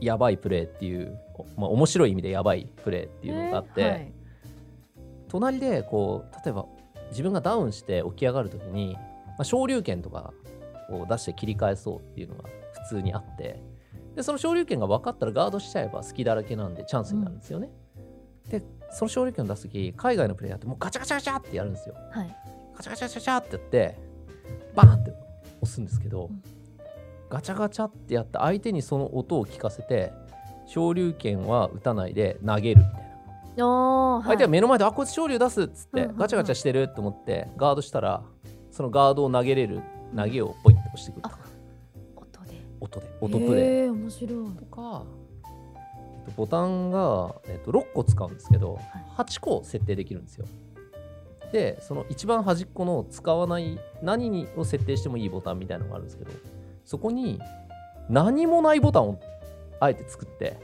[0.00, 4.12] やばいプレーっていう、おまあ、面白い意味でやばいプレーっていうのがあって、えーはい。
[5.28, 6.66] 隣でこう例えば
[7.10, 10.32] 自分がダウンして起き上がるときに、まあ、昇竜拳とか
[10.90, 12.44] を出して切り返そうっていうのが
[12.84, 13.62] 普通にあって
[14.16, 17.70] でその昇竜拳が分かったらガードしちゃえば隙だらけなんでチャンスになるんですよね。
[18.50, 21.94] でその昇竜拳を出すとき海外のプレイヤーってもうガチャガチャガチャってやるんですよ。
[22.10, 22.36] はい
[22.74, 23.98] ガチャガチャガチャガチャってやって
[24.74, 25.12] バーンって
[25.60, 26.42] 押すんですけど、うん
[27.30, 30.12] ガチャガチャってやって相手にその音を聞かせて
[30.66, 32.94] 昇竜拳は打たないで投げるみたい
[33.58, 33.66] な。
[33.66, 38.22] おー相手は目の前で、あこいつ昇竜出すっつって、うんうんうんガチャガチャしてると思ってガードしたら
[38.70, 39.82] そのガードを投げれる
[40.16, 41.38] 投げをポイッと押してくるとか。
[42.16, 42.62] 音で。
[42.80, 43.88] 音で音プレイ。
[43.88, 44.56] 面白い。
[44.56, 45.04] とか、
[45.44, 48.78] えっとボタンが、えっと、6個使うんですけど、
[49.16, 50.46] 8個設定できるんですよ。
[51.52, 56.30] でその一番端っこの使わない何にを設定してもいいボタンみたいなのがあるんですけど
[56.84, 57.40] そこに
[58.10, 59.20] 何もないボタンを
[59.80, 60.58] あえて作って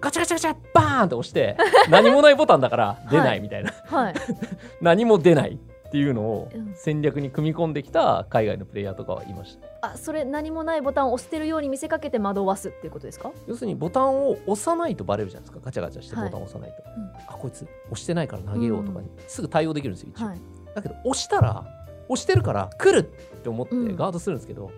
[0.00, 1.56] ガチャガチャガチャバーンって押して
[1.90, 3.40] 何もないボタンだから出ない。
[3.40, 4.14] みたいな、はい。
[4.80, 5.58] 何も出ない
[5.88, 6.72] っていうのをうん。
[6.74, 9.88] 戦略に組み込んできた海外のプレイヤーとかはいました。
[9.90, 13.32] あそれ何もないボタンを押してるように見せかけて惑わすっていうことですか？
[13.46, 15.60] 要するにボタンを押さないとバレるじゃないですか。
[15.64, 17.10] ガチャガチャしてボはいタンを押さないと、うん。
[17.26, 19.08] あこいつ押してないから投げようとかに。
[19.26, 20.40] すぐ対応できるんですよ一応、はい。
[20.74, 21.64] だけど押したら
[22.08, 23.96] 押してるから来るって思ってうん。
[23.96, 24.70] ガードするんですけど、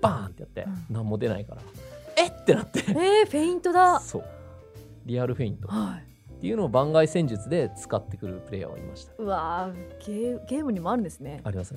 [0.00, 0.94] バーンってやって、うん。
[0.94, 1.62] 何も出ないから。
[2.16, 2.44] えっ！
[2.44, 2.80] てなって。
[2.88, 2.94] えー、
[3.26, 4.00] フェイントだ。
[4.00, 4.24] そう。
[5.06, 5.68] リアルフェイント。
[5.68, 6.07] っはい
[6.40, 9.12] ていうのを番外戦術で使ってくるプレイヤーはいました。
[9.18, 11.40] うわーゲーゲームにもあるんですね。
[11.44, 11.74] あります。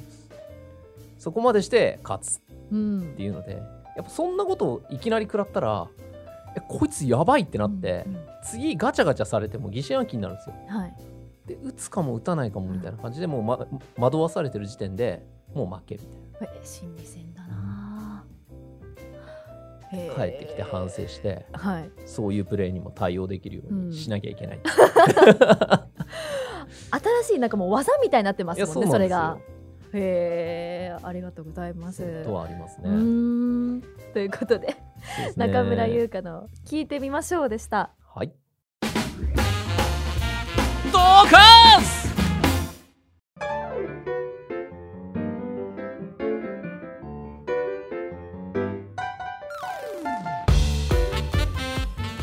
[1.18, 3.02] そこまでして勝つうん。
[3.02, 5.88] っていうのでやっぱそんなことをいきなり食らったら
[6.56, 8.22] えこいつやばいってなって、うんうん。
[8.44, 10.56] 次ガチャガチャされても疑心暗鬼になるんですよ。
[10.68, 10.94] はい。
[11.46, 13.66] で打つかも打たないかもみたいな感じでもう、ま、
[13.98, 16.54] 惑わされてる時点でもう負けみたいな。
[16.54, 17.31] え心理戦
[19.92, 21.92] 帰ってきて反省してはい。
[22.06, 23.90] そういうプレーにも対応できるよううん。
[23.90, 24.60] にしなきゃいけない、
[27.24, 29.38] 新しいなんかもう技みたいになってますもんねそれが。
[29.94, 32.24] へえありがとうございます。
[32.24, 34.78] とはありますうねということでね。
[35.36, 37.92] 中村優香の「聞いてみましょう」でした。
[38.14, 38.32] はい。
[40.92, 41.51] ドカン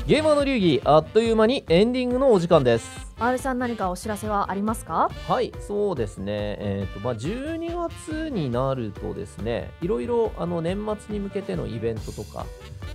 [0.09, 3.14] ゲーマーの流儀あっという間にエンディングのお時間です。
[3.18, 5.11] R さん何かお知らせはありますか？
[5.29, 12.47] はい、そうですね、えーとまあ、12月になるとですね、いろいろあの年末に向けてのイベントとか、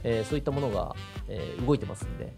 [0.03, 0.95] えーそういったものが、
[1.27, 2.33] えー動いてますんで、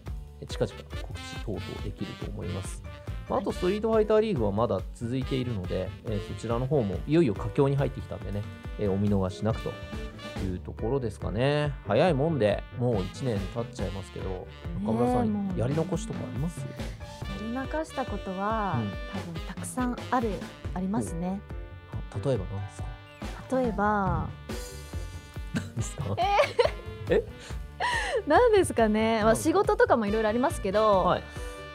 [0.46, 2.82] 近々告知等々できると思います。
[3.30, 8.42] まああと、ストリートファイターリーグはまだ続いているので、えーそちらの方もいよいよ佳境に入ってきたんでね、
[8.78, 9.72] えーお見逃しなくと
[10.44, 11.72] いうところですかね。
[11.86, 14.46] 早いもんで、もう1年経っちゃいますけど、
[14.84, 16.60] 中村さん、やり残しとかあります？
[16.60, 16.66] や
[17.40, 18.90] り残したことは、うん。
[19.12, 20.30] 多分たくさんある
[20.74, 21.40] ありますね。
[22.12, 22.82] あ例えば何です
[23.48, 23.56] か？
[23.60, 24.28] 例えば
[25.54, 26.04] 何ですか？
[28.26, 29.40] 何ですかね、まあ、なんか？
[29.42, 31.22] 仕事とかもいろいろありますけど、はい。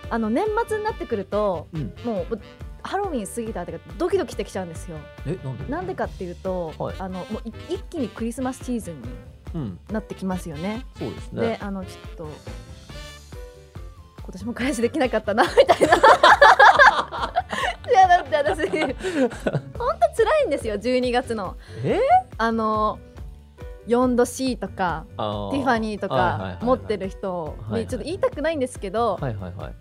[0.10, 1.94] あの年末になってくるとうん。
[2.04, 2.40] もう
[2.84, 4.98] ハロウィン過ぎたってかドキドキしてきちゃうんですよ。
[5.26, 5.72] え、なんで？
[5.72, 6.96] なんでかっていうと、はい。
[7.00, 9.10] あのもうい一気にクリスマスシーズンに
[9.54, 9.80] うん。
[9.92, 10.86] なってきますよね。
[10.98, 11.60] そうですでね。
[11.62, 12.30] あのちょっと
[14.24, 15.96] 今年も彼氏できなかったなみたいな。
[17.90, 21.58] いやだって私本当辛いんですよ12月の。
[21.84, 22.00] え？
[22.38, 23.00] あの
[23.88, 27.82] 4度 C とかあティファニーとか持ってる人はいはい。
[27.82, 29.74] にちょっと言いたくないんですけど、はいはいはい。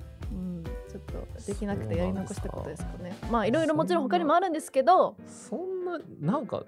[1.50, 3.16] できなくてやり残したことですかね。
[3.30, 5.16] まあいろいろもちろん他にもあるんですけど。
[5.26, 6.62] そんな、なんか、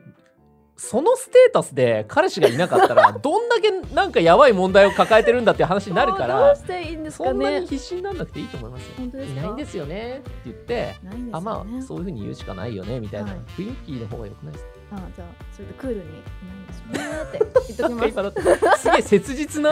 [0.74, 7.38] そのステータスで彼氏がいなかったら、 どんだけなんかやばい問題を抱えてるんだっていう話になるかどうら、していいんですそかね。
[7.38, 9.04] んなに必死にならなくていいと思いますよ。
[9.04, 10.96] いないんですよねって言って、ね。
[11.32, 13.30] あ、まあ、そういうふうに言うしかないよねみたいな。
[13.32, 13.40] はい。
[13.56, 14.70] 雰囲気の方が良くないですか？
[14.96, 18.82] あじゃあそれでクールにいないんですよねって言っときます。
[18.82, 19.70] すげえ切実な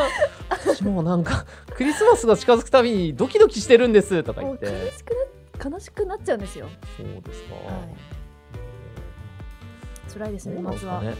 [0.64, 4.66] 私もうなんか クリスマスが近づくたびにドキドキしてるんですとか言って。
[4.66, 6.68] 悲しくな悲しくなっちゃうんですよ。
[6.96, 7.54] そうですか、
[10.14, 11.14] 辛いですね年末は、ね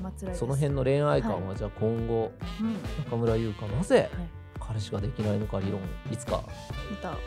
[0.00, 2.74] 年末その辺の恋愛観はじゃあ今後、うん。
[3.04, 4.08] 中村優香なぜはい
[4.60, 5.80] 彼氏ができないのか理論
[6.12, 6.44] いつか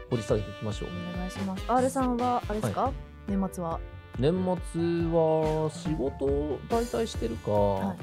[0.09, 0.89] 掘り下げていきましょう。
[1.13, 1.65] お願いします。
[1.67, 2.91] R さんはあれですか、
[3.27, 3.79] 年末は？
[4.17, 7.97] 年末は仕事を大体してるか、はい。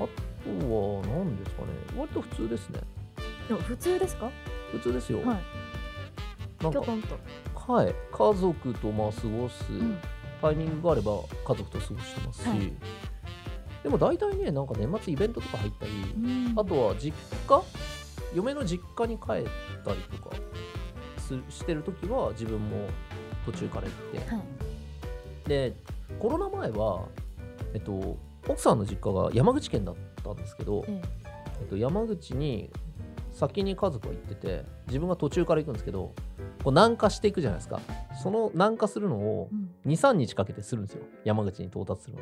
[0.00, 0.08] と
[0.50, 1.68] は何ですかね？
[1.96, 2.80] 割と普通ですね。
[3.48, 4.30] でも普通ですか？
[4.72, 5.26] 普通ですよ、はい。
[6.62, 6.80] なんか
[7.72, 7.94] はい。
[8.12, 9.98] 家族とまあ過ごす、うん。
[10.40, 11.12] タイミングがあれば
[11.46, 12.72] 家族と過ごしてますし、はい。
[13.82, 16.54] でも大体ねなんか年末イベントとか入ったり、うん。
[16.58, 17.16] あとは実
[17.48, 17.62] 家？
[18.34, 19.26] 嫁の実家に帰っ
[19.84, 20.34] たりとか
[21.18, 22.88] すしてる時は自分も
[23.44, 24.42] 途中から行って、はい。
[25.48, 25.74] で
[26.18, 27.08] コロナ前は、
[27.74, 28.16] えっと、
[28.48, 31.00] 奥さんの実家が山口県だったんですけど、え
[31.60, 31.64] え。
[31.64, 32.70] っと、山口に
[33.30, 36.12] 先に家族は行ってて自分が途中から行くんですけど
[36.62, 37.80] こう南下していくじゃないですか。
[38.22, 39.92] その南下するのをえうん。
[39.92, 41.02] 23日かけてするんですよ。
[41.24, 42.16] 山口に到達する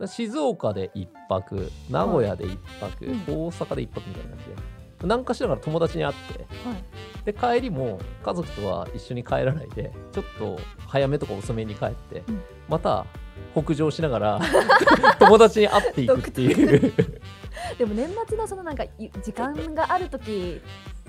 [0.00, 0.06] の。
[0.06, 3.20] 静岡で1泊名古屋で1泊、うん。
[3.22, 4.82] 大阪で1泊みたいな感じで。
[5.02, 6.44] 南下しながら友達に会っては
[6.76, 6.84] い。
[7.24, 12.42] で帰りも家族とは一緒に帰らないでちょっと早めとか遅めに帰って、うん。
[12.68, 13.06] また
[13.54, 14.40] 北上しながら
[15.18, 16.92] 友達に会っていくっていう。
[17.78, 18.90] でも年末のそのなんかい
[19.22, 20.60] 時間がある時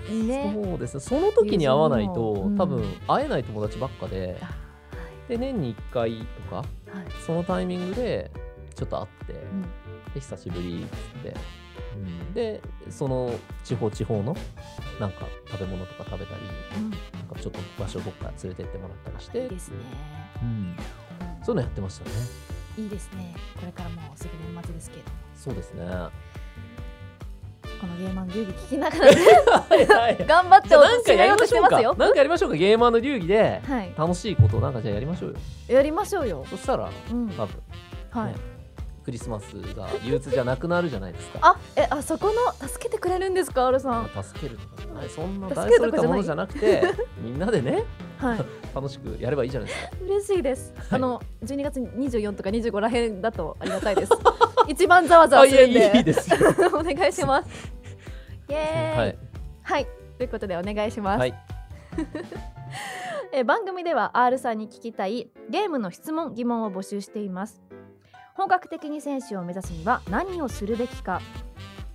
[0.08, 0.52] にね。
[0.54, 1.00] そうですね。
[1.00, 2.56] その時に会わないと、うん。
[2.56, 4.38] 多分会えない友達ばっかで。
[4.40, 4.54] あ
[5.28, 6.96] で年に1回とかはい。
[6.96, 8.30] はいそのタイミングで
[8.74, 9.62] ちょっと会って、うん。
[10.12, 11.34] で久しぶりっつって、
[11.96, 12.60] うん、で
[12.90, 13.32] その
[13.64, 14.36] 地方地方の
[15.00, 16.40] なんか食べ物とか食べたり
[16.76, 16.90] うん。
[16.90, 19.76] なんかちょっと場所どっか連れてってもらったりしていいですね、
[20.42, 20.76] うん、うん
[21.42, 22.10] そういうのやってましたね。
[22.76, 23.34] いいですね。
[23.58, 25.10] これからもうすぐ年末ですけれど。
[25.10, 25.84] もそうですね。
[27.80, 29.12] このゲーマン流儀聞きながら
[30.24, 31.68] 頑張ってじゃあなんかやりましてょうか。
[31.68, 32.56] しますよなんかやりましょうか。
[32.56, 33.92] ゲーマーの流儀ではい。
[33.96, 35.36] 楽しいことをなんかじゃあやりましょうよ。
[35.68, 36.46] やりましょうよ。
[36.48, 37.28] そしたらうん。
[37.30, 37.62] 多分。
[38.10, 38.38] はい、ね
[39.04, 41.38] クリスマスが憂鬱じゃなくなるじゃないですか。
[41.42, 44.10] あえあそこの助けてくれるんですか？R さん。
[44.22, 45.08] 助けるとかじゃない。
[45.10, 46.82] そんな助大それたものじゃなくて
[47.20, 47.84] みんなでね
[48.18, 48.38] はい。
[48.74, 49.96] 楽しくやればいいじゃないですか。
[50.02, 54.12] 嬉しいです、あの12月24とか25らへんだとありがたいです。
[54.66, 55.92] 一番ざわざわするんで。
[55.96, 56.38] いいですよ。
[56.72, 57.72] お願いします。
[58.48, 58.98] イエーイ。
[58.98, 59.18] はい。
[59.62, 59.86] はい、
[60.16, 61.34] ということでお願いします、はい。
[63.32, 67.63] えー番組では R さんに聞きたいゲームの質問疑問を募集しています
[68.34, 71.20] 本格的に選手を目指すには何をするべきか。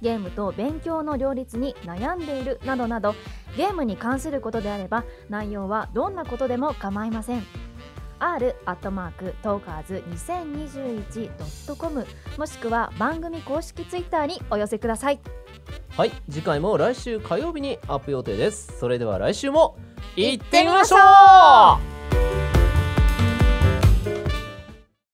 [0.02, 2.60] ゲームと勉強の両立に悩んでいる。
[2.66, 3.14] などなど。
[3.58, 7.44] ゲームに関することであれば内容はどんなことでも構いません。
[8.20, 12.06] R アットマークトーカーズ 2021.com
[12.38, 15.20] もしくは番組公式ツイッターにお寄せください。
[15.96, 18.78] はい次回も来週火曜日にアップ予定です。
[18.80, 19.78] それでは来週も
[20.16, 20.98] 行ってみましょ
[21.96, 21.99] う。